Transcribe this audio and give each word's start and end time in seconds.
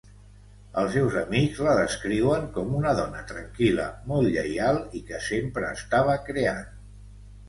Els 0.83 0.93
seus 0.97 1.15
amics 1.19 1.57
la 1.65 1.73
descriuen 1.79 2.47
com 2.55 2.71
una 2.77 2.93
dona 2.99 3.21
tranquil·la 3.31 3.85
molt 4.13 4.31
lleial 4.37 4.79
i 5.01 5.03
que 5.11 5.21
sempre 5.27 5.69
estava 5.75 6.17
creant. 6.31 6.65